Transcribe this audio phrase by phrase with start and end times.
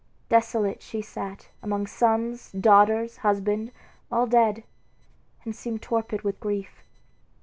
[0.29, 3.71] Desolate she sat, among sons, daughters, husband,
[4.11, 4.63] all dead,
[5.45, 6.81] and seemed torpid with grief.